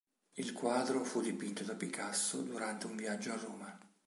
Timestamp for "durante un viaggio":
2.41-3.33